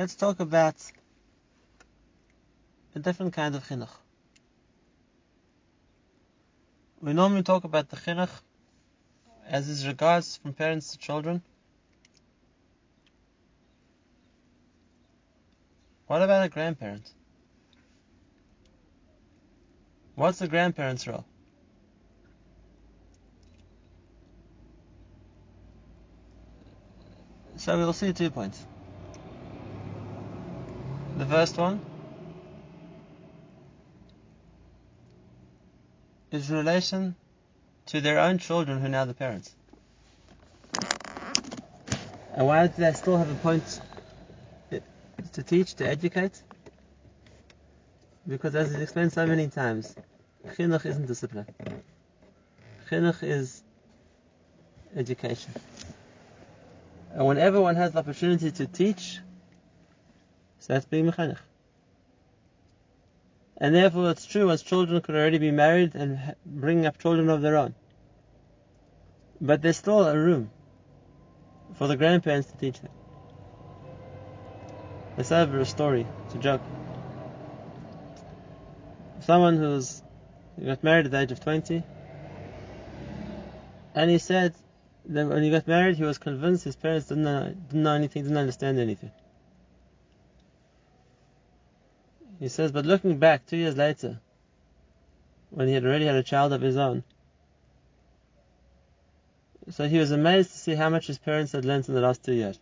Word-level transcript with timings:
let's 0.00 0.14
talk 0.14 0.40
about 0.40 0.76
a 2.94 2.98
different 3.00 3.34
kind 3.34 3.54
of 3.54 3.62
chinuch. 3.68 3.94
We 7.02 7.12
normally 7.12 7.42
talk 7.42 7.64
about 7.64 7.90
the 7.90 7.96
chinuch 7.96 8.30
as 9.46 9.68
is 9.68 9.86
regards 9.86 10.38
from 10.38 10.54
parents 10.54 10.92
to 10.92 10.98
children. 10.98 11.42
What 16.06 16.22
about 16.22 16.46
a 16.46 16.48
grandparent? 16.48 17.12
What's 20.14 20.38
the 20.38 20.48
grandparent's 20.48 21.06
role? 21.06 21.26
So 27.56 27.76
we'll 27.76 27.92
see 27.92 28.14
two 28.14 28.30
points. 28.30 28.64
The 31.20 31.26
first 31.26 31.58
one 31.58 31.82
is 36.30 36.48
in 36.48 36.56
relation 36.56 37.14
to 37.86 38.00
their 38.00 38.18
own 38.18 38.38
children 38.38 38.78
who 38.78 38.86
are 38.86 38.88
now 38.88 39.04
the 39.04 39.12
parents. 39.12 39.54
And 42.32 42.46
why 42.46 42.68
do 42.68 42.72
they 42.78 42.94
still 42.94 43.18
have 43.18 43.30
a 43.30 43.34
point 43.34 43.82
to 45.32 45.42
teach, 45.42 45.74
to 45.74 45.86
educate? 45.86 46.42
Because 48.26 48.54
as 48.56 48.70
is 48.70 48.80
explained 48.80 49.12
so 49.12 49.26
many 49.26 49.48
times, 49.48 49.94
chinuch 50.56 50.86
isn't 50.86 51.04
discipline. 51.04 51.48
Chinuch 52.90 53.22
is 53.22 53.62
education. 54.96 55.52
And 57.12 57.26
whenever 57.26 57.60
one 57.60 57.76
has 57.76 57.92
the 57.92 57.98
opportunity 57.98 58.50
to 58.52 58.66
teach, 58.66 59.20
that's 60.70 60.86
being 60.86 61.06
mechanech. 61.06 61.38
And 63.56 63.74
therefore 63.74 64.10
it's 64.10 64.24
true 64.24 64.50
as 64.50 64.62
children 64.62 65.00
could 65.02 65.16
already 65.16 65.38
be 65.38 65.50
married 65.50 65.96
and 65.96 66.36
bring 66.46 66.86
up 66.86 66.96
children 66.98 67.28
of 67.28 67.42
their 67.42 67.56
own. 67.56 67.74
But 69.40 69.62
there's 69.62 69.76
still 69.76 70.06
a 70.06 70.16
room 70.16 70.50
for 71.74 71.88
the 71.88 71.96
grandparents 71.96 72.52
to 72.52 72.56
teach 72.56 72.80
them. 72.80 72.92
Let's 75.16 75.30
have 75.30 75.52
a 75.52 75.64
story, 75.64 76.06
it's 76.26 76.36
a 76.36 76.38
joke. 76.38 76.62
Someone 79.22 79.56
who's 79.56 80.02
got 80.64 80.84
married 80.84 81.06
at 81.06 81.10
the 81.10 81.18
age 81.18 81.32
of 81.32 81.40
20, 81.40 81.82
and 83.96 84.10
he 84.10 84.18
said 84.18 84.54
that 85.06 85.26
when 85.26 85.42
he 85.42 85.50
got 85.50 85.66
married, 85.66 85.96
he 85.96 86.04
was 86.04 86.18
convinced 86.18 86.62
his 86.62 86.76
parents 86.76 87.08
didn't 87.08 87.24
know, 87.24 87.54
didn't 87.68 87.82
know 87.82 87.94
anything, 87.94 88.22
didn't 88.22 88.38
understand 88.38 88.78
anything. 88.78 89.10
He 92.40 92.48
says, 92.48 92.72
but 92.72 92.86
looking 92.86 93.18
back 93.18 93.46
two 93.46 93.58
years 93.58 93.76
later, 93.76 94.18
when 95.50 95.68
he 95.68 95.74
had 95.74 95.84
already 95.84 96.06
had 96.06 96.16
a 96.16 96.22
child 96.22 96.54
of 96.54 96.62
his 96.62 96.78
own, 96.78 97.04
so 99.68 99.86
he 99.86 99.98
was 99.98 100.10
amazed 100.10 100.50
to 100.52 100.58
see 100.58 100.74
how 100.74 100.88
much 100.88 101.06
his 101.06 101.18
parents 101.18 101.52
had 101.52 101.66
learnt 101.66 101.88
in 101.88 101.94
the 101.94 102.00
last 102.00 102.24
two 102.24 102.32
years. 102.32 102.58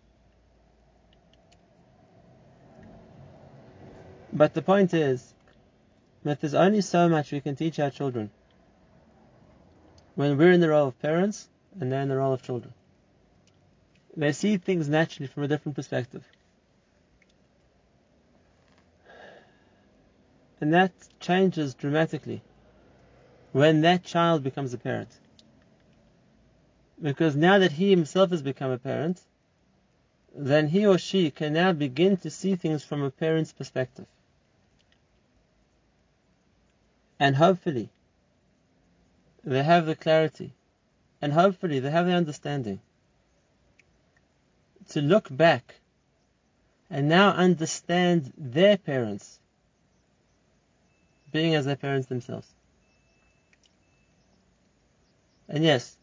But 4.32 4.52
the 4.52 4.62
point 4.62 4.92
is 4.92 5.32
that 6.24 6.40
there's 6.40 6.54
only 6.54 6.80
so 6.80 7.08
much 7.08 7.30
we 7.30 7.40
can 7.40 7.54
teach 7.54 7.78
our 7.78 7.90
children 7.90 8.30
when 10.16 10.36
we're 10.36 10.52
in 10.52 10.60
the 10.60 10.68
role 10.68 10.88
of 10.88 10.98
parents 10.98 11.48
and 11.80 11.90
they're 11.90 12.02
in 12.02 12.08
the 12.08 12.16
role 12.16 12.32
of 12.32 12.42
children. 12.42 12.74
They 14.16 14.32
see 14.32 14.56
things 14.56 14.88
naturally 14.88 15.28
from 15.28 15.44
a 15.44 15.48
different 15.48 15.76
perspective. 15.76 16.24
And 20.61 20.75
that 20.75 20.92
changes 21.20 21.74
dramatically 21.74 22.42
when 23.52 23.83
that 23.83 24.05
child 24.05 24.42
becomes 24.42 24.74
a 24.74 24.79
parent. 24.79 25.11
Because 27.01 27.36
now 27.36 27.58
that 27.58 27.73
he 27.73 27.91
himself 27.91 28.30
has 28.30 28.42
become 28.42 28.70
a 28.70 28.79
parent, 28.79 29.20
then 30.35 30.68
he 30.68 30.85
or 30.86 30.98
she 30.98 31.30
can 31.30 31.52
now 31.52 31.73
begin 31.73 32.17
to 32.18 32.30
see 32.30 32.57
things 32.57 32.83
from 32.85 33.02
a 33.02 33.11
parent's 33.11 33.52
perspective. 33.52 34.07
And 37.20 37.36
hopefully, 37.36 37.91
they 39.45 39.63
have 39.63 39.86
the 39.86 39.97
clarity, 39.97 40.55
and 41.23 41.33
hopefully, 41.33 41.80
they 41.80 41.91
have 41.91 42.07
the 42.07 42.13
understanding 42.13 42.80
to 44.91 45.01
look 45.01 45.29
back 45.30 45.77
and 46.91 47.08
now 47.08 47.30
understand 47.30 48.33
their 48.36 48.77
parents 48.77 49.39
being 51.33 51.55
as 51.55 51.64
their 51.64 51.77
parents 51.77 52.08
themselves. 52.08 52.48
And 55.48 55.64
yes, 55.64 55.96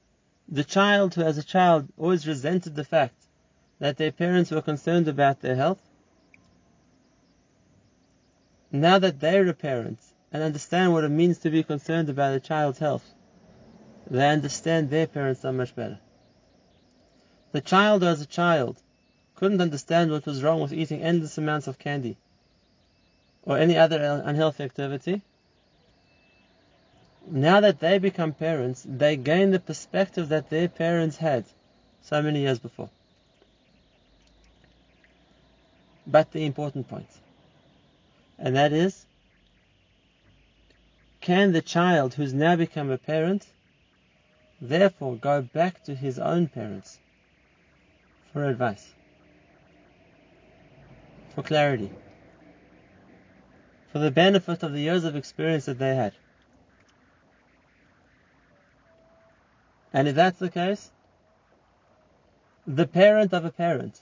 the 0.48 0.64
child 0.64 1.14
who 1.14 1.22
as 1.22 1.38
a 1.38 1.44
child 1.44 1.88
always 1.98 2.28
resented 2.28 2.76
the 2.76 2.84
fact 2.84 3.16
that 3.80 3.98
their 3.98 4.12
parents 4.12 4.52
were 4.52 4.62
concerned 4.62 5.08
about 5.08 5.42
their 5.42 5.56
health, 5.56 5.82
now 8.72 9.00
that 9.00 9.20
they're 9.20 9.48
a 9.48 9.54
parent 9.54 10.00
and 10.32 10.44
understand 10.44 10.94
what 10.94 11.04
it 11.04 11.10
means 11.10 11.38
to 11.40 11.50
be 11.50 11.64
concerned 11.64 12.10
about 12.10 12.36
a 12.36 12.40
child's 12.40 12.80
health, 12.80 13.14
they 14.10 14.30
understand 14.30 14.90
their 14.90 15.08
parents 15.08 15.42
so 15.42 15.52
much 15.52 15.76
better. 15.76 16.00
The 17.52 17.62
child 17.62 18.04
as 18.04 18.22
a 18.22 18.26
child 18.26 18.82
couldn't 19.36 19.62
understand 19.62 20.12
what 20.12 20.26
was 20.26 20.44
wrong 20.44 20.62
with 20.62 20.74
eating 20.74 21.02
endless 21.02 21.38
amounts 21.38 21.68
of 21.68 21.80
candy 21.80 22.18
or 23.46 23.58
any 23.58 23.78
other 23.78 24.22
unhealthy 24.26 24.64
activity. 24.64 25.22
Now 27.28 27.60
that 27.60 27.80
they 27.80 27.98
become 27.98 28.34
parents, 28.34 28.86
they 28.88 29.16
gain 29.18 29.52
the 29.52 29.60
perspective 29.60 30.30
that 30.30 30.50
their 30.50 30.68
parents 30.68 31.18
had 31.18 31.46
so 32.02 32.22
many 32.22 32.42
years 32.42 32.60
before. 32.60 32.90
But 36.08 36.32
the 36.32 36.46
important 36.46 36.88
point, 36.88 37.10
and 38.38 38.56
that 38.56 38.72
is, 38.72 39.06
can 41.20 41.52
the 41.52 41.64
child 41.64 42.14
who's 42.14 42.34
now 42.34 42.56
become 42.56 42.92
a 42.92 43.00
parent 43.00 43.48
therefore 44.62 45.16
go 45.16 45.42
back 45.42 45.84
to 45.84 45.96
his 45.96 46.20
own 46.20 46.48
parents 46.48 47.00
for 48.32 48.48
advice, 48.48 48.94
for 51.34 51.42
clarity, 51.42 51.90
for 53.96 54.00
the 54.00 54.12
benefit 54.12 54.62
of 54.62 54.74
the 54.74 54.82
years 54.82 55.06
of 55.06 55.16
experience 55.16 55.68
that 55.68 55.80
they 55.80 55.96
had. 55.96 56.12
And 59.94 60.10
if 60.10 60.16
that's 60.16 60.38
the 60.38 60.50
case, 60.50 60.92
the 62.68 62.88
parent 62.88 63.32
of 63.32 63.46
a 63.46 63.52
parent 63.52 64.02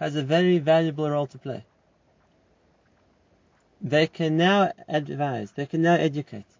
has 0.00 0.16
a 0.16 0.24
very 0.24 0.58
valuable 0.58 1.08
role 1.08 1.28
to 1.28 1.38
play. 1.38 1.64
They 3.80 4.08
can 4.08 4.36
now 4.36 4.72
advise, 4.88 5.52
they 5.52 5.66
can 5.66 5.82
now 5.82 5.94
educate, 5.94 6.50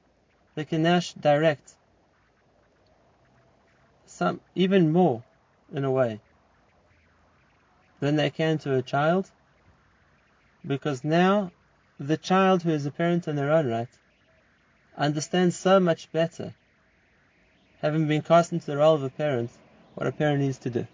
they 0.55 0.65
can 0.65 0.85
now 0.85 1.01
direct, 1.21 1.73
some 4.07 4.41
even 4.55 4.93
more 4.93 5.25
in 5.75 5.83
a 5.83 5.91
way 5.91 6.21
than 7.99 8.15
they 8.15 8.31
can 8.31 8.59
to 8.59 8.77
a 8.77 8.83
child, 8.83 9.33
because 10.65 11.03
now 11.03 11.51
the 11.99 12.17
child 12.17 12.63
who 12.63 12.71
is 12.71 12.87
a 12.87 12.91
parent 12.91 13.29
in 13.29 13.37
their 13.37 13.51
own 13.51 13.67
right 13.69 13.89
understands 14.97 15.57
so 15.57 15.81
much 15.81 16.11
better, 16.13 16.55
having 17.81 18.07
been 18.07 18.23
cast 18.23 18.53
into 18.53 18.67
the 18.67 18.77
role 18.77 18.95
of 18.95 19.03
a 19.03 19.11
parent, 19.11 19.51
what 19.95 20.07
a 20.07 20.13
parent 20.13 20.41
needs 20.41 20.59
to 20.59 20.71
do. 20.71 20.87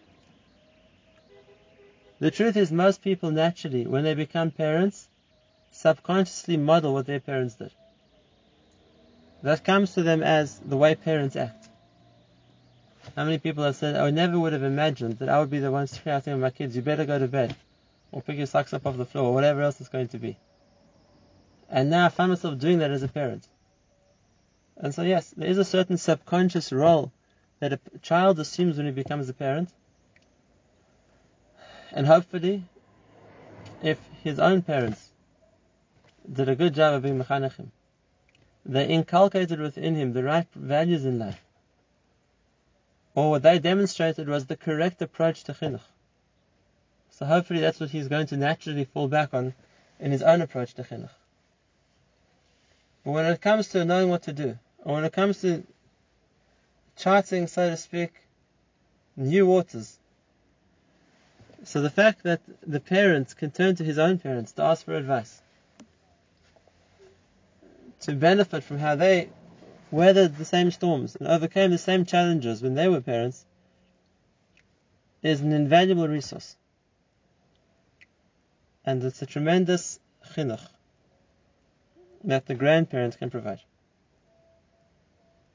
The 2.20 2.31
truth 2.31 2.56
is, 2.56 2.73
most 2.73 3.02
people 3.02 3.31
naturally, 3.31 3.87
when 3.87 4.05
they 4.05 4.14
become 4.14 4.50
parents, 4.50 5.08
subconsciously 5.70 6.56
model 6.56 6.93
what 6.93 7.06
their 7.06 7.20
parents 7.20 7.55
did. 7.55 7.70
That 9.43 9.64
comes 9.64 9.94
to 9.94 10.02
them 10.02 10.23
as 10.23 10.58
the 10.58 10.76
way 10.76 10.96
parents 10.96 11.37
act. 11.37 11.69
How 13.14 13.25
many 13.25 13.38
people 13.38 13.64
have 13.64 13.76
said, 13.76 13.96
I 13.96 14.11
never 14.11 14.38
would 14.38 14.52
have 14.52 14.64
imagined 14.64 15.19
that 15.19 15.28
I 15.28 15.38
would 15.38 15.50
be 15.50 15.61
the 15.61 15.70
one 15.70 15.87
shouting 15.87 16.32
at 16.32 16.38
my 16.38 16.50
kids, 16.50 16.75
you 16.75 16.82
better 16.82 17.05
go 17.05 17.19
to 17.19 17.28
bed, 17.28 17.55
or 18.11 18.20
pick 18.20 18.37
your 18.37 18.46
socks 18.46 18.75
up 18.75 18.87
off 18.87 18.96
the 18.96 19.05
floor, 19.05 19.26
or 19.26 19.34
whatever 19.34 19.62
else 19.62 19.81
it's 19.81 19.88
going 19.88 20.08
to 20.08 20.19
be. 20.19 20.37
And 21.69 21.91
now 21.91 22.06
I 22.06 22.09
find 22.09 22.31
myself 22.31 22.59
doing 22.59 22.79
that 22.79 22.91
as 22.91 23.03
a 23.03 23.09
parent. 23.09 23.47
And 24.76 24.94
so 24.94 25.03
yes, 25.03 25.31
there 25.37 25.49
is 25.49 25.59
a 25.59 25.65
certain 25.65 25.99
subconscious 25.99 26.73
role 26.73 27.12
that 27.61 27.73
a 27.73 27.81
child 28.00 28.38
assumes 28.38 28.76
when 28.76 28.87
he 28.87 28.93
becomes 28.93 29.29
a 29.29 29.35
parent. 29.35 29.70
And 31.93 32.06
hopefully, 32.06 32.65
if 33.82 33.99
his 34.23 34.38
own 34.38 34.62
parents 34.62 35.11
did 36.31 36.49
a 36.49 36.55
good 36.55 36.75
job 36.75 36.94
of 36.94 37.03
being 37.03 37.19
mechanechim, 37.19 37.71
they 38.64 38.87
inculcated 38.87 39.59
within 39.59 39.94
him 39.94 40.12
the 40.12 40.23
right 40.23 40.47
values 40.55 41.05
in 41.05 41.19
life, 41.19 41.43
or 43.14 43.31
what 43.31 43.43
they 43.43 43.59
demonstrated 43.59 44.29
was 44.29 44.47
the 44.47 44.56
correct 44.56 45.00
approach 45.00 45.44
to 45.44 45.55
chinuch. 45.55 45.81
So 47.11 47.26
hopefully 47.26 47.61
that's 47.61 47.81
what 47.81 47.91
he's 47.91 48.09
going 48.09 48.26
to 48.29 48.37
naturally 48.37 48.85
fall 48.85 49.09
back 49.09 49.32
on 49.32 49.55
in 49.99 50.12
his 50.12 50.23
own 50.23 50.43
approach 50.43 50.75
to 50.75 50.82
chinuch. 50.82 51.18
But 53.08 53.14
when 53.14 53.25
it 53.25 53.40
comes 53.40 53.69
to 53.69 53.87
knowing 53.87 54.10
what 54.10 54.25
to 54.25 54.34
do, 54.34 54.58
or 54.84 54.96
when 54.96 55.05
it 55.06 55.14
comes 55.14 55.40
to 55.40 55.64
charting, 56.94 57.46
so 57.46 57.70
to 57.70 57.76
speak, 57.78 58.12
new 59.16 59.46
waters, 59.46 59.99
so 61.64 61.81
the 61.81 61.88
fact 61.88 62.22
that 62.25 62.43
the 62.66 62.81
parents 62.81 63.32
can 63.32 63.50
turn 63.50 63.76
to 63.76 63.82
his 63.82 63.99
own 63.99 64.19
parents 64.19 64.52
to 64.52 64.62
ask 64.62 64.84
for 64.84 64.94
advice, 64.94 65.40
to 68.00 68.12
benefit 68.12 68.62
from 68.62 68.76
how 68.78 68.94
they 68.94 69.31
weathered 69.90 70.37
the 70.37 70.44
same 70.44 70.70
storms 70.70 71.16
and 71.16 71.28
overcame 71.28 71.70
the 71.70 71.78
same 71.78 72.04
challenges 72.04 72.61
when 72.61 72.75
they 72.75 72.88
were 72.88 73.00
parents, 73.00 73.46
is 75.22 75.40
an 75.40 75.52
invaluable 75.52 76.08
resource. 76.08 76.56
And 78.84 79.02
it's 79.02 79.22
a 79.22 79.26
tremendous 79.26 79.99
chinuch 80.34 80.69
that 82.25 82.47
the 82.47 82.55
grandparents 82.55 83.17
can 83.17 83.31
provide. 83.31 83.61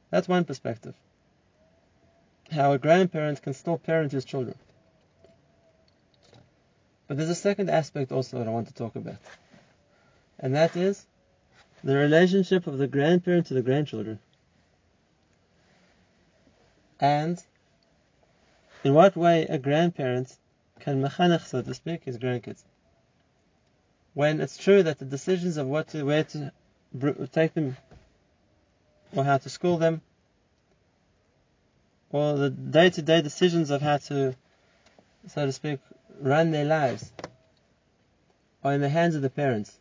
That's 0.10 0.28
one 0.28 0.46
perspective. 0.46 0.96
How 2.52 2.74
a 2.74 2.78
grandparent 2.78 3.42
can 3.42 3.54
still 3.54 3.78
parent 3.78 4.12
his 4.12 4.26
children. 4.26 4.56
But 7.08 7.18
there's 7.18 7.30
a 7.30 7.36
second 7.36 7.70
aspect 7.70 8.12
also 8.12 8.38
that 8.40 8.48
I 8.48 8.52
want 8.52 8.68
to 8.68 8.74
talk 8.74 8.96
about. 8.96 9.18
And 10.40 10.56
that 10.56 10.76
is 10.76 11.06
the 11.84 11.96
relationship 11.96 12.68
of 12.68 12.78
the 12.78 12.88
grandparent 12.88 13.48
to 13.48 13.54
the 13.54 13.62
grandchildren. 13.62 14.20
And 17.00 17.42
in 18.84 18.94
what 18.94 19.16
way 19.16 19.46
a 19.48 19.58
grandparent 19.58 20.36
can 20.80 21.02
mechanech, 21.02 21.46
so 21.46 21.62
to 21.62 21.74
speak, 21.74 22.04
his 22.04 22.18
grandkids. 22.18 22.64
When 24.14 24.42
it's 24.42 24.58
true 24.58 24.84
that 24.84 25.00
the 25.00 25.06
decisions 25.06 25.58
of 25.58 25.68
what 25.68 25.90
to, 25.90 26.04
where 26.04 26.24
to 26.24 26.52
take 27.32 27.54
them, 27.54 27.78
or 29.16 29.24
how 29.24 29.38
to 29.38 29.50
school 29.50 29.78
them, 29.78 30.02
or 32.12 32.36
the 32.36 32.50
day-to-day 32.52 33.22
decisions 33.22 33.72
of 33.72 33.82
how 33.82 33.98
to, 33.98 34.36
so 35.28 35.46
to 35.46 35.52
speak, 35.52 35.80
run 36.20 36.52
their 36.52 36.66
lives, 36.66 37.12
are 38.64 38.74
in 38.74 38.82
the 38.82 38.90
hands 38.90 39.16
of 39.16 39.24
the 39.24 39.30
parents. 39.32 39.80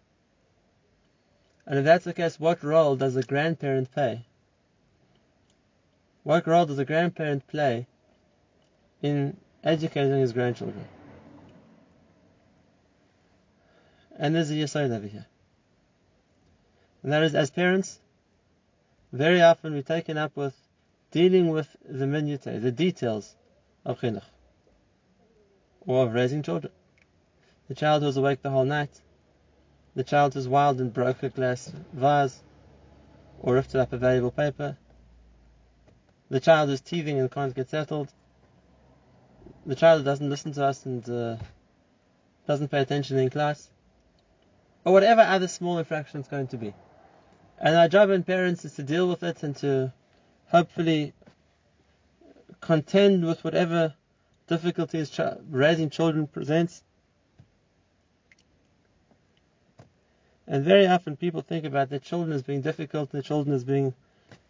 And 1.67 1.79
if 1.79 1.85
that's 1.85 2.05
the 2.05 2.15
case, 2.15 2.41
what 2.41 2.65
role 2.65 2.97
does 2.97 3.17
a 3.17 3.23
grandparent 3.23 3.93
play? 3.93 4.25
What 6.23 6.47
role 6.47 6.67
does 6.67 6.79
a 6.79 6.85
grandparent 6.85 7.47
play 7.47 7.87
in 9.03 9.37
educating 9.63 10.19
his 10.19 10.33
grandchildren? 10.33 10.85
And 14.23 14.37
there's 14.37 14.53
a 14.53 14.55
yesod 14.55 14.97
over 14.97 15.09
here. 15.09 15.27
And 17.03 17.13
that 17.13 17.25
is, 17.25 17.35
as 17.35 17.51
parents, 17.51 17.99
very 19.13 19.43
often 19.43 19.73
we're 19.73 19.83
taken 19.83 20.17
up 20.17 20.37
with 20.37 20.55
dealing 21.11 21.49
with 21.49 21.67
the 21.85 22.07
minutiae, 22.07 22.61
the 22.61 22.71
details 22.71 23.35
of 23.85 23.99
chinuch, 23.99 24.23
or 25.81 26.05
of 26.05 26.15
raising 26.15 26.45
children. 26.45 26.73
The 27.67 27.75
child 27.75 28.05
who's 28.05 28.17
awake 28.17 28.43
the 28.43 28.51
whole 28.51 28.65
night, 28.65 29.01
the 29.97 30.05
child 30.05 30.35
who's 30.35 30.47
wild 30.47 30.81
and 30.81 30.95
broke 30.95 31.25
a 31.25 31.29
glass 31.29 31.73
vase, 31.93 32.41
or 33.41 33.57
lifted 33.57 33.81
up 33.81 33.93
a 33.93 33.99
valuable 33.99 34.31
paper, 34.31 34.77
the 36.31 36.39
child 36.39 36.69
who's 36.69 36.81
teething 36.81 37.19
and 37.19 37.29
can't 37.29 37.57
get 37.57 37.71
settled, 37.71 38.13
the 39.67 39.75
child 39.75 40.03
who 40.03 40.05
doesn't 40.05 40.31
listen 40.31 40.53
to 40.53 40.65
us 40.65 40.87
and 40.87 41.11
uh, 41.11 41.37
doesn't 42.47 42.69
pay 42.69 42.83
attention 42.83 43.19
in 43.19 43.29
class, 43.29 43.69
or 44.85 44.93
whatever 44.93 45.21
other 45.21 45.49
small 45.49 45.79
infraction 45.79 46.21
it's 46.21 46.29
going 46.29 46.49
to 46.49 46.57
be. 46.57 46.75
And 47.59 47.77
our 47.77 47.89
job 47.89 48.11
as 48.11 48.23
parents 48.25 48.65
is 48.65 48.75
to 48.75 48.83
deal 48.83 49.09
with 49.09 49.23
it 49.23 49.43
and 49.43 49.55
to 49.57 49.93
hopefully 50.49 51.13
contend 52.61 53.25
with 53.25 53.45
whatever 53.45 53.95
difficulties 54.49 55.11
ch- 55.11 55.21
raising 55.49 55.91
children 55.91 56.27
presents. 56.27 56.83
And 60.47 60.65
very 60.65 60.87
often 60.87 61.17
people 61.17 61.41
think 61.41 61.65
about 61.65 61.89
their 61.89 62.01
children 62.01 62.33
as 62.33 62.43
being 62.43 62.61
difficult, 62.61 63.11
their 63.11 63.23
children 63.23 63.55
as 63.55 63.65
being 63.65 63.95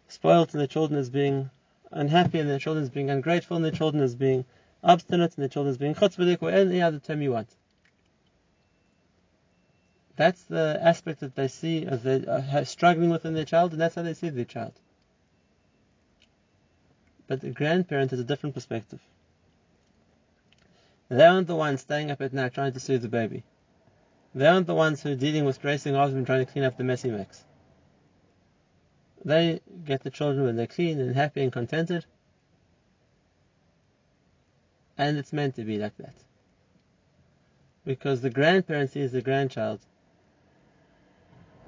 spoiled, 0.07 0.49
and 0.51 0.59
their 0.59 0.67
children 0.67 0.99
as 0.99 1.09
being 1.09 1.49
unhappy, 1.91 2.39
and 2.39 2.49
their 2.49 2.59
children 2.59 2.83
as 2.83 2.89
being 2.89 3.09
ungrateful, 3.09 3.55
and 3.55 3.63
their 3.63 3.71
children 3.71 4.03
as 4.03 4.15
being 4.15 4.43
obstinate, 4.83 5.35
and 5.35 5.43
their 5.43 5.49
children 5.49 5.71
as 5.71 5.77
being 5.77 5.93
chutzpahdik, 5.93 6.41
or 6.41 6.49
any 6.49 6.81
other 6.81 6.99
term 6.99 7.21
you 7.21 7.31
want. 7.31 7.47
That's 10.15 10.43
the 10.43 10.79
aspect 10.81 11.21
that 11.21 11.35
they 11.35 11.47
see 11.47 11.85
as 11.85 12.03
they 12.03 12.25
are 12.25 12.65
struggling 12.65 13.09
within 13.09 13.33
their 13.33 13.45
child, 13.45 13.71
and 13.71 13.81
that's 13.81 13.95
how 13.95 14.03
they 14.03 14.13
see 14.13 14.29
their 14.29 14.45
child. 14.45 14.73
But 17.27 17.41
the 17.41 17.49
grandparent 17.49 18.11
has 18.11 18.19
a 18.19 18.23
different 18.23 18.53
perspective. 18.53 18.99
They 21.09 21.25
aren't 21.25 21.47
the 21.47 21.55
ones 21.55 21.81
staying 21.81 22.11
up 22.11 22.21
at 22.21 22.33
night 22.33 22.53
trying 22.53 22.73
to 22.73 22.79
soothe 22.79 23.01
the 23.01 23.07
baby. 23.07 23.43
They 24.35 24.47
aren't 24.47 24.67
the 24.67 24.75
ones 24.75 25.01
who 25.01 25.11
are 25.11 25.15
dealing 25.15 25.45
with 25.45 25.63
racing 25.63 25.95
after 25.95 26.17
and 26.17 26.25
trying 26.25 26.45
to 26.45 26.51
clean 26.51 26.65
up 26.65 26.77
the 26.77 26.83
messy 26.83 27.09
mix. 27.09 27.43
They 29.25 29.61
get 29.85 30.03
the 30.03 30.09
children 30.09 30.45
when 30.45 30.57
they're 30.57 30.67
clean 30.67 30.99
and 30.99 31.15
happy 31.15 31.43
and 31.43 31.51
contented. 31.51 32.05
And 34.97 35.17
it's 35.17 35.33
meant 35.33 35.55
to 35.55 35.63
be 35.63 35.77
like 35.77 35.97
that. 35.97 36.15
Because 37.85 38.21
the 38.21 38.29
grandparent 38.29 38.91
sees 38.91 39.11
the 39.11 39.21
grandchild 39.21 39.79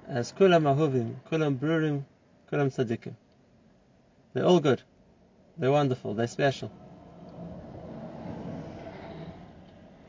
as 0.07 0.31
kulam 0.31 0.63
ahuvim, 0.63 1.15
kulam 1.29 1.57
brurim, 1.57 2.03
kulam 2.51 2.67
tzaddikim. 2.69 3.13
They're 4.33 4.45
all 4.45 4.59
good. 4.59 4.81
They're 5.57 5.71
wonderful. 5.71 6.13
They're 6.13 6.27
special. 6.27 6.71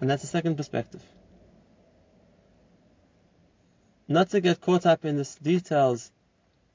And 0.00 0.10
that's 0.10 0.22
the 0.22 0.28
second 0.28 0.56
perspective. 0.56 1.02
Not 4.08 4.30
to 4.30 4.40
get 4.40 4.60
caught 4.60 4.86
up 4.86 5.04
in 5.04 5.16
the 5.16 5.28
details 5.42 6.12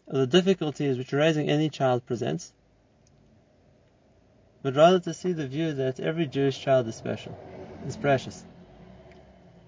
of 0.07 0.19
the 0.19 0.27
difficulties 0.27 0.97
which 0.97 1.13
raising 1.13 1.49
any 1.49 1.69
child 1.69 2.05
presents, 2.05 2.51
but 4.63 4.75
rather 4.75 4.99
to 4.99 5.13
see 5.13 5.31
the 5.31 5.47
view 5.47 5.73
that 5.73 5.99
every 5.99 6.25
Jewish 6.25 6.59
child 6.59 6.87
is 6.87 6.95
special, 6.95 7.37
is 7.87 7.95
precious. 7.97 8.43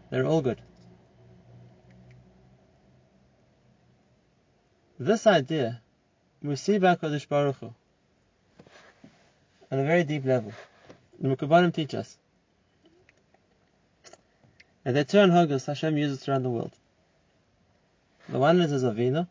They're 0.09 0.25
all 0.25 0.41
good. 0.41 0.61
This 4.99 5.25
idea 5.25 5.81
we 6.43 6.55
see 6.55 6.77
by 6.77 6.95
Kodesh 6.95 7.27
Baruch 7.27 7.55
Hu 7.55 7.73
on 9.71 9.79
a 9.79 9.83
very 9.83 10.03
deep 10.03 10.23
level. 10.23 10.53
The 11.19 11.29
Mekubalim 11.29 11.73
teach 11.73 11.95
us. 11.95 12.17
And 14.85 14.95
there 14.95 15.01
are 15.01 15.05
two 15.05 15.17
anhagas 15.17 15.65
Hashem 15.65 15.97
uses 15.97 16.27
around 16.27 16.43
the 16.43 16.49
world. 16.49 16.73
The 18.29 18.37
one 18.37 18.61
is 18.61 18.71
as 18.71 18.83
Avinu, 18.83 19.27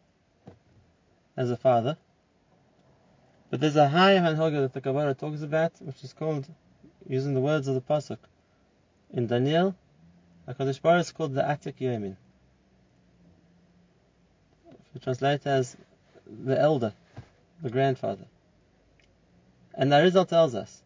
as 1.36 1.50
a 1.50 1.56
father, 1.56 1.96
but 3.50 3.60
there's 3.60 3.76
a 3.76 3.88
higher 3.88 4.20
anhaga 4.20 4.62
that 4.62 4.72
the 4.72 4.80
Kabbalah 4.80 5.14
talks 5.14 5.42
about, 5.42 5.72
which 5.80 6.02
is 6.02 6.12
called, 6.12 6.48
using 7.08 7.34
the 7.34 7.40
words 7.40 7.68
of 7.68 7.74
the 7.74 7.80
pasuk 7.80 8.18
in 9.12 9.26
Daniel, 9.26 9.76
HaKadosh 10.48 10.82
Baruch 10.82 11.00
is 11.02 11.12
called 11.12 11.34
the 11.34 11.42
Atik 11.42 11.76
Yomin. 11.78 12.16
We 14.94 15.00
translate 15.00 15.46
as 15.46 15.76
the 16.26 16.58
elder, 16.58 16.92
the 17.62 17.70
grandfather. 17.70 18.26
And 19.74 19.92
the 19.92 20.02
result 20.02 20.28
tells 20.28 20.54
us 20.54 20.82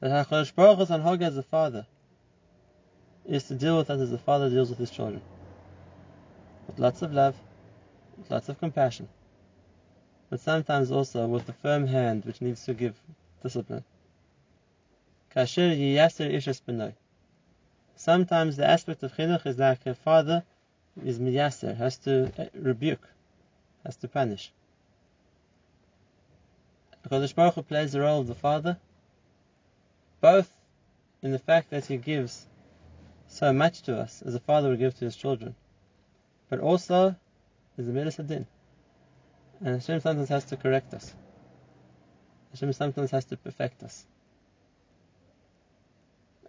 that 0.00 0.10
HaKadosh 0.10 0.54
Baruch 0.54 0.78
Hu's 0.78 0.88
anhaga 0.90 1.22
as 1.22 1.36
a 1.36 1.42
father 1.42 1.86
is 3.24 3.44
to 3.44 3.54
deal 3.54 3.76
with 3.76 3.90
us 3.90 4.00
as 4.00 4.12
a 4.12 4.18
father 4.18 4.48
deals 4.48 4.70
with 4.70 4.78
his 4.78 4.90
children. 4.90 5.22
With 6.66 6.78
lots 6.78 7.02
of 7.02 7.12
love, 7.12 7.36
with 8.16 8.30
lots 8.30 8.48
of 8.48 8.58
compassion, 8.58 9.08
but 10.30 10.40
sometimes 10.40 10.90
also 10.90 11.26
with 11.26 11.48
a 11.48 11.52
firm 11.52 11.86
hand 11.86 12.24
which 12.24 12.40
needs 12.40 12.64
to 12.66 12.74
give 12.74 12.94
discipline. 13.42 13.84
Sometimes 17.96 18.56
the 18.56 18.66
aspect 18.66 19.02
of 19.02 19.14
chinuch 19.14 19.46
is 19.46 19.58
like 19.58 19.86
a 19.86 19.94
father 19.94 20.44
is 21.04 21.18
miyaser, 21.18 21.76
has 21.76 21.98
to 21.98 22.32
eh, 22.38 22.48
rebuke, 22.54 23.08
has 23.84 23.96
to 23.96 24.08
punish. 24.08 24.52
HaKadosh 27.06 27.34
Baruch 27.34 27.54
Hu 27.54 27.62
plays 27.62 27.92
the 27.92 28.00
role 28.00 28.20
of 28.20 28.26
the 28.26 28.34
father, 28.34 28.78
both 30.20 30.50
in 31.22 31.32
the 31.32 31.38
fact 31.38 31.70
that 31.70 31.86
he 31.86 31.96
gives 31.96 32.46
so 33.28 33.52
much 33.52 33.82
to 33.82 33.98
us 33.98 34.22
as 34.22 34.34
a 34.34 34.40
father 34.40 34.70
would 34.70 34.78
give 34.78 34.98
to 34.98 35.04
his 35.04 35.16
children, 35.16 35.54
but 36.48 36.60
also 36.60 37.14
as 37.76 37.88
a 37.88 37.92
midas 37.92 38.16
din. 38.16 38.46
And 39.60 39.74
Hashem 39.74 40.00
sometimes 40.00 40.28
has 40.28 40.44
to 40.46 40.56
correct 40.56 40.94
us. 40.94 41.14
Hashem 42.52 42.72
sometimes 42.72 43.10
has 43.10 43.24
to 43.26 43.36
perfect 43.36 43.82
us. 43.82 44.06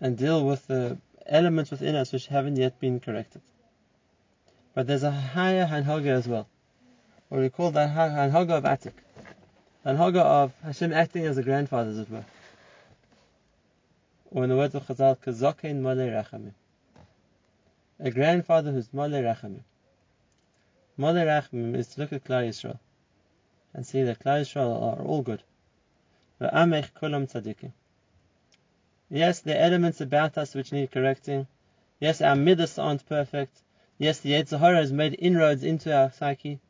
And 0.01 0.17
deal 0.17 0.45
with 0.45 0.67
the 0.67 0.97
elements 1.25 1.71
within 1.71 1.95
us 1.95 2.13
which 2.13 2.27
haven't 2.27 2.57
yet 2.57 2.79
been 2.79 2.99
corrected. 2.99 3.41
But 4.73 4.87
there's 4.87 5.03
a 5.03 5.11
higher 5.11 5.65
Hanhoga 5.65 6.07
as 6.09 6.27
well, 6.27 6.47
what 7.29 7.41
we 7.41 7.49
call 7.49 7.71
the 7.71 7.87
Hanhoga 7.87 8.57
of 8.57 8.63
Atik. 8.63 8.93
The 9.83 9.91
Hanhoga 9.91 10.21
of 10.21 10.53
Hashem 10.61 10.93
acting 10.93 11.25
as 11.25 11.37
a 11.37 11.43
grandfather, 11.43 11.89
as 11.91 11.99
it 11.99 12.09
were. 12.11 12.25
Or 14.31 14.43
in 14.43 14.49
the 14.49 14.55
words 14.55 14.75
of 14.75 14.85
Chazal, 14.85 15.17
Kazokein 15.17 15.81
Mole 15.81 15.95
Rachamim. 15.95 16.53
A 17.99 18.11
grandfather 18.11 18.71
who's 18.71 18.93
Mole 18.93 19.09
Rachamim. 19.09 19.63
Mole 20.97 21.15
Rachamim 21.15 21.75
is 21.75 21.87
to 21.89 22.01
look 22.01 22.13
at 22.13 22.23
Klal 22.23 22.47
Yisrael 22.47 22.79
and 23.73 23.85
see 23.85 24.03
that 24.03 24.19
Klal 24.19 24.41
Yisrael 24.41 24.81
are 24.81 25.03
all 25.03 25.21
good. 25.21 25.41
V'amech 26.39 26.91
kulam 26.93 27.29
tzadikim. 27.29 27.71
Yes, 29.09 29.39
there 29.39 29.57
are 29.57 29.63
elements 29.63 29.99
about 29.99 30.37
us 30.37 30.53
which 30.53 30.71
need 30.71 30.91
correcting. 30.91 31.47
Yes, 31.99 32.21
our 32.21 32.35
midas 32.35 32.77
aren't 32.77 33.05
perfect. 33.07 33.57
Yes, 33.99 34.21
the 34.21 34.31
Yetzer 34.31 34.57
Hara 34.57 34.77
has 34.77 34.93
made 34.93 35.13
inroads 35.19 35.61
into 35.61 35.93
our 35.93 36.09
psyche 36.09 36.61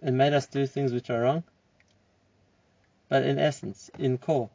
and 0.00 0.16
made 0.16 0.32
us 0.32 0.46
do 0.46 0.66
things 0.66 0.90
which 0.90 1.10
are 1.10 1.20
wrong. 1.20 1.44
But 3.10 3.24
in 3.24 3.38
essence, 3.38 3.90
in 3.98 4.16
core, 4.16 4.48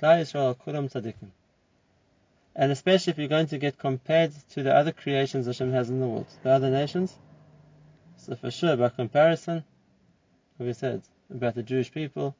Klal 0.00 0.20
Yisrael 0.20 0.56
kulam 0.56 0.88
tzadikim. 0.88 1.30
And 2.54 2.70
especially 2.70 3.10
if 3.10 3.18
you're 3.18 3.26
going 3.26 3.48
to 3.48 3.58
get 3.58 3.76
compared 3.76 4.32
to 4.50 4.62
the 4.62 4.72
other 4.72 4.92
creations 4.92 5.46
Hashem 5.46 5.72
has 5.72 5.90
in 5.90 5.98
the 5.98 6.06
world, 6.06 6.28
the 6.44 6.50
other 6.50 6.70
nations. 6.70 7.12
So 8.18 8.36
for 8.36 8.52
sure, 8.52 8.76
by 8.76 8.90
comparison, 8.90 9.64
we 10.58 10.72
said 10.74 11.02
about 11.28 11.56
the 11.56 11.64
Jewish 11.64 11.90
people, 11.90 12.36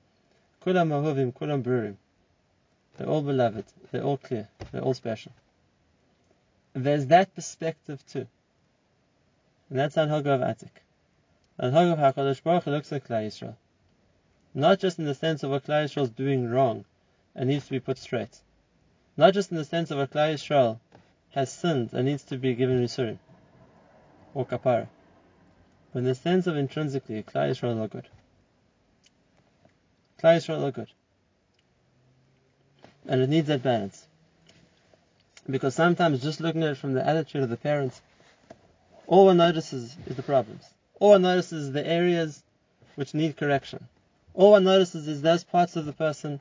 kulam 0.64 0.90
ahuvim, 0.90 1.32
kulam 1.32 1.64
brurim. 1.64 1.96
They're 2.96 3.08
all 3.08 3.22
beloved. 3.22 3.64
They're 3.90 4.04
all 4.04 4.16
clear. 4.16 4.48
They're 4.70 4.82
all 4.82 4.94
special. 4.94 5.32
There's 6.72 7.06
that 7.06 7.34
perspective 7.34 8.04
too. 8.06 8.26
And 9.70 9.78
that's 9.78 9.96
Anhaga 9.96 10.26
of 10.26 10.40
Atik. 10.40 10.70
Anhaga 11.60 11.92
of 11.92 11.98
HaKadosh 11.98 12.42
Baruch 12.42 12.64
Hu 12.64 12.70
looks 12.70 12.92
at 12.92 13.04
Klal 13.04 13.26
Yisrael. 13.26 13.56
Not 14.54 14.78
just 14.78 14.98
in 14.98 15.04
the 15.04 15.14
sense 15.14 15.42
of 15.42 15.50
what 15.50 15.64
Klal 15.64 15.84
Yisrael 15.84 16.04
is 16.04 16.10
doing 16.10 16.48
wrong 16.48 16.84
and 17.34 17.48
needs 17.48 17.64
to 17.66 17.70
be 17.70 17.80
put 17.80 17.98
straight. 17.98 18.40
Not 19.16 19.34
just 19.34 19.50
in 19.50 19.56
the 19.56 19.64
sense 19.64 19.90
of 19.90 19.98
what 19.98 20.10
Klal 20.10 20.34
Yisrael 20.34 20.78
has 21.30 21.52
sinned 21.52 21.92
and 21.92 22.06
needs 22.06 22.24
to 22.24 22.38
be 22.38 22.54
given 22.54 22.80
Risurim 22.80 23.18
or 24.34 24.46
Kapara. 24.46 24.88
But 25.92 26.00
in 26.00 26.04
the 26.04 26.14
sense 26.14 26.46
of 26.46 26.56
intrinsically, 26.56 27.22
Klal 27.22 27.50
Yisrael 27.50 27.82
are 27.82 27.88
good. 27.88 28.08
Klal 30.20 30.36
Yisrael 30.36 30.66
are 30.66 30.72
good 30.72 30.88
and 33.08 33.22
it 33.22 33.28
needs 33.28 33.48
that 33.48 33.62
balance. 33.62 34.06
Because 35.50 35.74
sometimes 35.74 36.22
just 36.22 36.40
looking 36.40 36.62
at 36.62 36.70
it 36.70 36.76
from 36.76 36.92
the 36.92 37.06
attitude 37.06 37.42
of 37.42 37.48
the 37.48 37.56
parents, 37.56 38.02
all 39.06 39.26
one 39.26 39.38
notices 39.38 39.96
is 40.06 40.16
the 40.16 40.22
problems. 40.22 40.64
All 41.00 41.10
one 41.10 41.22
notices 41.22 41.66
is 41.66 41.72
the 41.72 41.86
areas 41.86 42.42
which 42.96 43.14
need 43.14 43.36
correction. 43.36 43.88
All 44.34 44.50
one 44.52 44.64
notices 44.64 45.08
is 45.08 45.22
those 45.22 45.44
parts 45.44 45.76
of 45.76 45.86
the 45.86 45.92
person, 45.92 46.40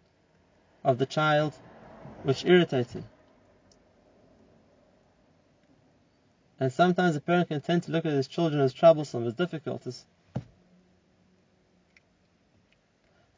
of 0.84 0.98
the 0.98 1.06
child, 1.06 1.54
which 2.24 2.46
irritate 2.46 2.92
him. 2.92 3.06
And 6.60 6.74
sometimes 6.74 7.16
a 7.16 7.22
parent 7.22 7.50
can 7.50 7.62
tend 7.62 7.84
to 7.84 7.92
look 7.92 8.06
at 8.06 8.12
his 8.12 8.28
children 8.28 8.62
as 8.62 8.74
troublesome, 8.74 9.26
as 9.26 9.34
difficult, 9.34 9.86
as 9.88 10.04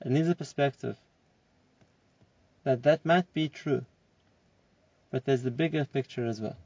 it 0.01 0.09
needs 0.09 0.29
a 0.29 0.35
perspective 0.35 0.97
that 2.63 2.83
that 2.83 3.05
might 3.05 3.31
be 3.33 3.49
true, 3.49 3.85
but 5.11 5.25
there's 5.25 5.43
the 5.43 5.51
bigger 5.51 5.85
picture 5.85 6.25
as 6.25 6.41
well. 6.41 6.57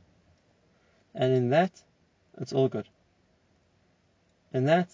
And 1.16 1.34
in 1.34 1.50
that, 1.50 1.72
it's 2.40 2.54
all 2.54 2.68
good. 2.68 2.88
In 4.52 4.66
that, 4.66 4.90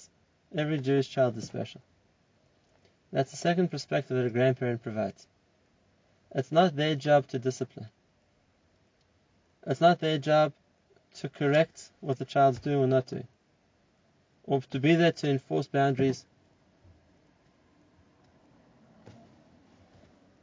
every 0.55 0.79
Jewish 0.79 1.09
child 1.09 1.37
is 1.37 1.45
special. 1.45 1.81
That's 3.11 3.31
the 3.31 3.37
second 3.37 3.71
perspective 3.71 4.17
that 4.17 4.25
a 4.25 4.29
grandparent 4.29 4.83
provides. 4.83 5.27
It's 6.33 6.51
not 6.51 6.75
their 6.75 6.95
job 6.95 7.27
to 7.27 7.39
discipline. 7.39 7.89
It's 9.65 9.81
not 9.81 9.99
their 9.99 10.17
job 10.17 10.53
to 11.15 11.29
correct 11.29 11.89
what 12.01 12.19
the 12.19 12.25
child's 12.25 12.59
doing 12.59 12.77
or 12.77 12.87
not 12.87 13.07
doing, 13.07 13.27
or 14.43 14.61
to 14.61 14.79
be 14.79 14.95
there 14.95 15.11
to 15.11 15.29
enforce 15.29 15.67
boundaries 15.67 16.25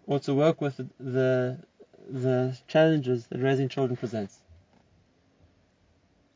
or 0.07 0.19
to 0.21 0.35
work 0.35 0.61
with 0.61 0.81
the 0.99 1.59
the 2.09 2.57
challenges 2.69 3.27
that 3.27 3.39
raising 3.39 3.69
children 3.69 3.97
presents. 3.97 4.39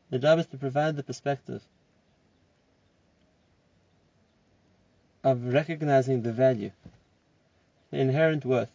The 0.09 0.19
job 0.19 0.39
is 0.39 0.47
to 0.47 0.57
provide 0.57 0.95
the 0.95 1.03
perspective 1.03 1.63
of 5.23 5.53
recognizing 5.53 6.21
the 6.21 6.33
value, 6.33 6.71
the 7.91 7.99
inherent 7.99 8.43
worth 8.43 8.71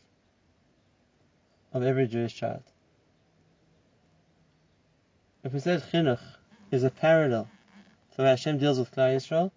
of 1.73 1.83
every 1.83 2.07
Jewish 2.07 2.35
child. 2.35 2.62
If 5.45 5.53
we 5.53 5.61
said 5.61 5.83
chinuch 5.83 6.21
is 6.71 6.85
a 6.85 6.91
parallel 6.91 7.49
to 8.15 8.23
how 8.23 8.29
Hashem 8.29 8.59
deals 8.59 8.79
with 8.79 8.91
Klal 8.91 9.15
Yisrael, 9.15 9.50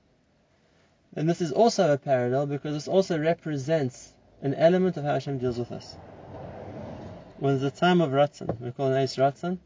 then 1.13 1.27
this 1.27 1.41
is 1.41 1.51
also 1.51 1.93
a 1.93 1.97
parallel 1.97 2.45
because 2.45 2.73
this 2.73 2.87
also 2.87 3.17
represents 3.17 4.13
an 4.41 4.53
element 4.53 4.97
of 4.97 5.03
how 5.03 5.13
Hashem 5.13 5.39
deals 5.39 5.57
with 5.57 5.71
us. 5.71 5.95
When 7.39 7.57
there's 7.57 7.73
a 7.73 7.73
time 7.73 8.01
of 8.01 8.11
Ratzon, 8.11 8.59
we 8.59 8.71
call 8.71 8.91
it 8.91 9.01
Eis 9.01 9.15
Ratzon, 9.15 9.59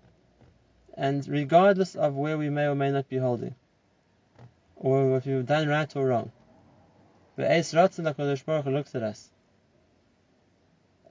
and 0.96 1.28
regardless 1.28 1.96
of 1.96 2.14
where 2.14 2.38
we 2.38 2.52
may 2.52 2.68
or 2.68 2.76
may 2.76 2.92
not 2.92 3.10
be 3.10 3.18
holding, 3.18 3.56
or 4.76 5.18
if 5.18 5.26
we've 5.26 5.44
done 5.44 5.68
right 5.68 5.96
or 5.96 6.06
wrong, 6.06 6.32
the 7.36 7.52
Eis 7.52 7.74
Ratzon 7.74 8.06
HaKadosh 8.14 8.46
Baruch 8.46 8.66
Hu 8.66 8.72
looks 8.72 8.94
at 8.94 9.02
us 9.02 9.32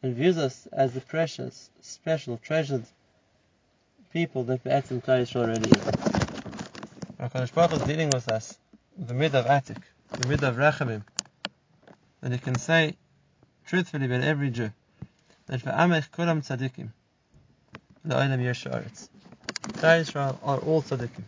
and 0.04 0.14
views 0.14 0.38
us 0.38 0.68
as 0.72 0.94
the 0.94 1.00
precious, 1.00 1.68
special, 1.80 2.36
treasured 2.36 2.84
people 4.12 4.44
that 4.44 4.62
Be'etzim 4.62 5.02
Klal 5.02 5.22
Yisrael 5.22 5.48
already 5.48 5.68
is. 5.68 5.84
HaKadosh 7.18 7.54
Baruch 7.54 7.70
Hu 7.72 7.76
is 7.78 7.82
dealing 7.88 8.10
with 8.10 8.28
us, 8.28 8.56
the 8.96 9.14
mid 9.14 9.34
of 9.34 9.46
Atik, 9.46 9.82
the 10.10 10.28
mid 10.28 10.44
of 10.44 10.54
Rachamim, 10.54 11.02
and 12.22 12.32
he 12.32 12.38
can 12.38 12.54
say, 12.54 12.96
truthfully 13.66 14.06
about 14.06 14.22
every 14.22 14.50
Jew 14.50 14.70
that 15.52 15.60
for 15.60 15.68
Amech 15.68 16.08
Kulam 16.10 16.40
Tzadikim, 16.40 16.88
the 18.06 18.14
Olam 18.14 18.42
Yesh 18.42 18.64
Klal 18.64 20.00
Israel 20.00 20.40
are 20.42 20.58
all 20.60 20.80
Tzadikim. 20.82 21.24